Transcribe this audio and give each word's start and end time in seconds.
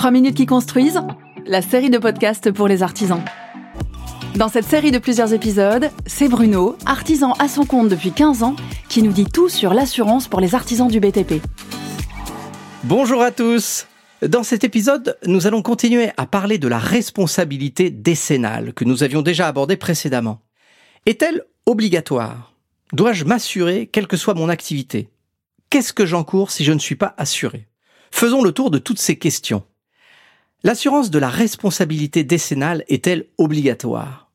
3 0.00 0.12
minutes 0.12 0.34
qui 0.34 0.46
construisent, 0.46 0.98
la 1.44 1.60
série 1.60 1.90
de 1.90 1.98
podcasts 1.98 2.50
pour 2.50 2.68
les 2.68 2.82
artisans. 2.82 3.22
Dans 4.34 4.48
cette 4.48 4.64
série 4.64 4.92
de 4.92 4.98
plusieurs 4.98 5.34
épisodes, 5.34 5.90
c'est 6.06 6.26
Bruno, 6.26 6.78
artisan 6.86 7.32
à 7.32 7.48
son 7.48 7.66
compte 7.66 7.90
depuis 7.90 8.10
15 8.10 8.42
ans, 8.42 8.56
qui 8.88 9.02
nous 9.02 9.12
dit 9.12 9.26
tout 9.26 9.50
sur 9.50 9.74
l'assurance 9.74 10.26
pour 10.26 10.40
les 10.40 10.54
artisans 10.54 10.88
du 10.88 11.00
BTP. 11.00 11.42
Bonjour 12.84 13.20
à 13.20 13.30
tous 13.30 13.88
Dans 14.26 14.42
cet 14.42 14.64
épisode, 14.64 15.18
nous 15.26 15.46
allons 15.46 15.60
continuer 15.60 16.12
à 16.16 16.24
parler 16.24 16.56
de 16.56 16.66
la 16.66 16.78
responsabilité 16.78 17.90
décennale 17.90 18.72
que 18.72 18.86
nous 18.86 19.02
avions 19.02 19.20
déjà 19.20 19.48
abordée 19.48 19.76
précédemment. 19.76 20.40
Est-elle 21.04 21.44
obligatoire? 21.66 22.54
Dois-je 22.94 23.26
m'assurer 23.26 23.86
quelle 23.86 24.06
que 24.06 24.16
soit 24.16 24.32
mon 24.32 24.48
activité? 24.48 25.10
Qu'est-ce 25.68 25.92
que 25.92 26.06
j'encours 26.06 26.52
si 26.52 26.64
je 26.64 26.72
ne 26.72 26.78
suis 26.78 26.96
pas 26.96 27.14
assuré? 27.18 27.68
Faisons 28.10 28.42
le 28.42 28.52
tour 28.52 28.70
de 28.70 28.78
toutes 28.78 28.98
ces 28.98 29.18
questions. 29.18 29.62
L'assurance 30.62 31.10
de 31.10 31.18
la 31.18 31.30
responsabilité 31.30 32.22
décennale 32.22 32.84
est-elle 32.88 33.24
obligatoire? 33.38 34.30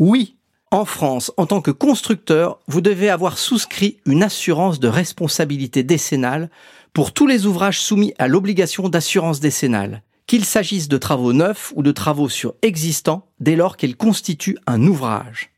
Oui, 0.00 0.36
en 0.72 0.84
France, 0.84 1.30
en 1.36 1.46
tant 1.46 1.60
que 1.60 1.70
constructeur, 1.70 2.58
vous 2.66 2.80
devez 2.80 3.08
avoir 3.08 3.38
souscrit 3.38 3.98
une 4.04 4.24
assurance 4.24 4.80
de 4.80 4.88
responsabilité 4.88 5.84
décennale 5.84 6.50
pour 6.92 7.12
tous 7.12 7.28
les 7.28 7.46
ouvrages 7.46 7.80
soumis 7.80 8.12
à 8.18 8.26
l'obligation 8.26 8.88
d'assurance 8.88 9.38
décennale, 9.38 10.02
qu'il 10.26 10.44
s'agisse 10.44 10.88
de 10.88 10.98
travaux 10.98 11.32
neufs 11.32 11.72
ou 11.76 11.84
de 11.84 11.92
travaux 11.92 12.28
sur 12.28 12.54
existants 12.62 13.28
dès 13.38 13.54
lors 13.54 13.76
qu'ils 13.76 13.96
constituent 13.96 14.58
un 14.66 14.82
ouvrage. 14.82 15.50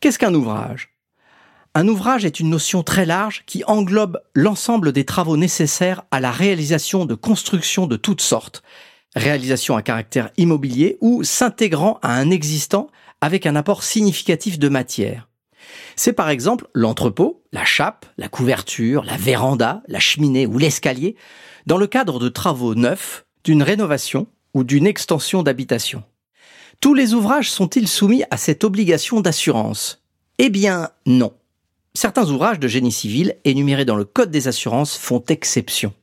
Qu'est-ce 0.00 0.18
qu'un 0.18 0.34
ouvrage? 0.34 0.88
Un 1.76 1.86
ouvrage 1.86 2.24
est 2.24 2.40
une 2.40 2.50
notion 2.50 2.82
très 2.82 3.06
large 3.06 3.44
qui 3.46 3.62
englobe 3.68 4.20
l'ensemble 4.34 4.90
des 4.90 5.04
travaux 5.04 5.36
nécessaires 5.36 6.02
à 6.10 6.18
la 6.18 6.32
réalisation 6.32 7.04
de 7.04 7.14
constructions 7.14 7.86
de 7.86 7.96
toutes 7.96 8.20
sortes, 8.20 8.64
réalisation 9.14 9.76
à 9.76 9.82
caractère 9.82 10.30
immobilier 10.36 10.98
ou 11.00 11.22
s'intégrant 11.22 11.98
à 12.02 12.14
un 12.14 12.30
existant 12.30 12.88
avec 13.20 13.46
un 13.46 13.56
apport 13.56 13.82
significatif 13.82 14.58
de 14.58 14.68
matière. 14.68 15.28
C'est 15.96 16.12
par 16.12 16.28
exemple 16.28 16.66
l'entrepôt, 16.74 17.42
la 17.52 17.64
chape, 17.64 18.06
la 18.18 18.28
couverture, 18.28 19.04
la 19.04 19.16
véranda, 19.16 19.82
la 19.88 20.00
cheminée 20.00 20.46
ou 20.46 20.58
l'escalier, 20.58 21.16
dans 21.66 21.78
le 21.78 21.86
cadre 21.86 22.18
de 22.18 22.28
travaux 22.28 22.74
neufs, 22.74 23.24
d'une 23.44 23.62
rénovation 23.62 24.26
ou 24.52 24.64
d'une 24.64 24.86
extension 24.86 25.42
d'habitation. 25.42 26.02
Tous 26.80 26.94
les 26.94 27.14
ouvrages 27.14 27.50
sont-ils 27.50 27.88
soumis 27.88 28.24
à 28.30 28.36
cette 28.36 28.64
obligation 28.64 29.20
d'assurance? 29.20 30.02
Eh 30.38 30.50
bien 30.50 30.90
non. 31.06 31.32
Certains 31.94 32.28
ouvrages 32.28 32.58
de 32.58 32.68
génie 32.68 32.92
civil 32.92 33.36
énumérés 33.44 33.84
dans 33.84 33.96
le 33.96 34.04
Code 34.04 34.30
des 34.30 34.48
assurances 34.48 34.96
font 34.96 35.22
exception. 35.28 35.94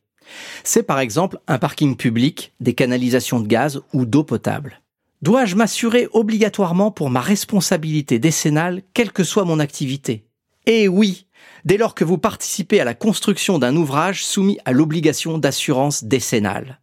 C'est 0.64 0.84
par 0.84 1.00
exemple 1.00 1.40
un 1.48 1.58
parking 1.58 1.96
public, 1.96 2.54
des 2.60 2.74
canalisations 2.74 3.40
de 3.40 3.48
gaz 3.48 3.82
ou 3.94 4.06
d'eau 4.06 4.24
potable. 4.24 4.82
Dois-je 5.22 5.56
m'assurer 5.56 6.08
obligatoirement 6.14 6.90
pour 6.90 7.10
ma 7.10 7.22
responsabilité 7.22 8.18
décennale, 8.18 8.82
quelle 8.94 9.12
que 9.12 9.24
soit 9.24 9.46
mon 9.46 9.60
activité? 9.60 10.26
Eh 10.66 10.88
oui, 10.88 11.28
dès 11.66 11.78
lors 11.78 11.96
que 11.96 12.04
vous 12.04 12.18
participez 12.18 12.80
à 12.80 12.86
la 12.86 12.94
construction 12.94 13.60
d'un 13.60 13.76
ouvrage 13.76 14.26
soumis 14.26 14.58
à 14.66 14.72
l'obligation 14.72 15.38
d'assurance 15.38 16.04
décennale. 16.04 16.80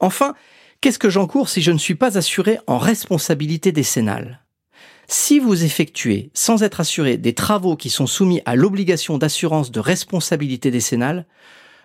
Enfin, 0.00 0.34
qu'est-ce 0.80 0.98
que 0.98 1.10
j'encours 1.10 1.48
si 1.48 1.62
je 1.62 1.72
ne 1.72 1.78
suis 1.78 1.94
pas 1.94 2.18
assuré 2.18 2.58
en 2.66 2.78
responsabilité 2.78 3.72
décennale? 3.72 4.44
Si 5.06 5.38
vous 5.38 5.64
effectuez, 5.64 6.30
sans 6.34 6.62
être 6.62 6.80
assuré, 6.80 7.16
des 7.16 7.32
travaux 7.32 7.76
qui 7.76 7.88
sont 7.88 8.06
soumis 8.06 8.42
à 8.44 8.56
l'obligation 8.56 9.16
d'assurance 9.16 9.70
de 9.70 9.80
responsabilité 9.80 10.70
décennale, 10.70 11.24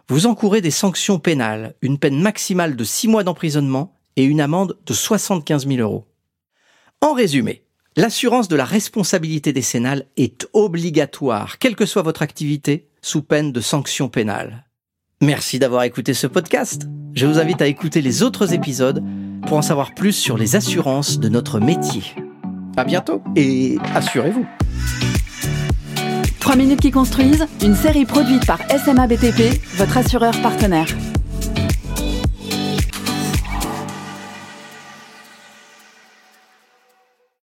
vous 0.10 0.28
encourez 0.28 0.62
des 0.62 0.72
sanctions 0.72 1.20
pénales, 1.20 1.76
une 1.82 1.98
peine 1.98 2.22
maximale 2.22 2.76
de 2.76 2.84
6 2.84 3.08
mois 3.08 3.24
d'emprisonnement 3.24 3.96
et 4.16 4.24
une 4.24 4.42
amende 4.42 4.78
de 4.86 4.94
75 4.94 5.68
000 5.68 5.80
euros. 5.80 6.06
En 7.02 7.14
résumé, 7.14 7.64
l'assurance 7.96 8.48
de 8.48 8.56
la 8.56 8.66
responsabilité 8.66 9.54
décennale 9.54 10.06
est 10.18 10.48
obligatoire, 10.54 11.58
quelle 11.58 11.76
que 11.76 11.86
soit 11.86 12.02
votre 12.02 12.22
activité, 12.22 12.90
sous 13.02 13.22
peine 13.22 13.52
de 13.52 13.62
sanctions 13.62 14.10
pénales. 14.10 14.66
Merci 15.22 15.60
d'avoir 15.60 15.84
écouté 15.84 16.14
ce 16.14 16.28
podcast. 16.28 16.84
Je 17.14 17.26
vous 17.26 17.40
invite 17.40 17.62
à 17.62 17.68
écouter 17.68 18.02
les 18.02 18.24
autres 18.24 18.54
épisodes 18.54 19.04
pour 19.48 19.58
en 19.58 19.62
savoir 19.62 19.94
plus 19.94 20.14
sur 20.14 20.38
les 20.38 20.56
assurances 20.56 21.20
de 21.20 21.30
notre 21.30 21.60
métier. 21.60 22.04
À 22.76 22.84
bientôt 22.84 23.22
et 23.36 23.78
assurez-vous. 23.94 24.46
3 26.44 26.58
minutes 26.58 26.82
qui 26.82 26.92
construisent, 26.92 27.48
une 27.62 27.74
série 27.74 28.04
produite 28.04 28.46
par 28.46 28.60
SMA 28.68 29.08
BTP, 29.08 29.62
votre 29.78 29.96
assureur 29.96 30.34
partenaire. 30.42 30.88